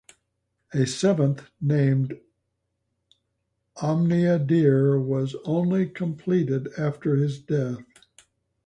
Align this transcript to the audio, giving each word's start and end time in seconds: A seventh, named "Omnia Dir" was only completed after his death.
A 0.73 0.87
seventh, 0.87 1.51
named 1.61 2.19
"Omnia 3.83 4.39
Dir" 4.39 4.99
was 4.99 5.35
only 5.45 5.87
completed 5.89 6.69
after 6.75 7.17
his 7.17 7.37
death. 7.37 7.83